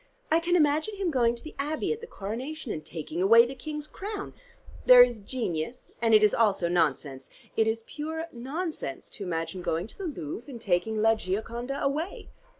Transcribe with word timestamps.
I 0.31 0.39
can 0.39 0.55
imagine 0.55 0.95
him 0.95 1.11
going 1.11 1.35
to 1.35 1.43
the 1.43 1.53
Abbey 1.59 1.93
at 1.93 2.01
the 2.01 2.07
Coronation, 2.07 2.71
and 2.71 2.83
taking 2.83 3.21
away 3.21 3.45
the 3.45 3.53
King's 3.53 3.85
crown. 3.85 4.33
There 4.87 5.03
is 5.03 5.19
genius, 5.19 5.91
and 6.01 6.15
it 6.15 6.23
is 6.23 6.33
also 6.33 6.67
nonsense. 6.67 7.29
It 7.55 7.67
is 7.67 7.83
pure 7.85 8.25
nonsense 8.31 9.11
to 9.11 9.23
imagine 9.23 9.61
going 9.61 9.85
to 9.85 9.97
the 9.99 10.07
Louvre 10.07 10.49
and 10.49 10.59
taking 10.59 11.03
'la 11.03 11.13
Gioconda' 11.13 11.79
away." 11.83 12.29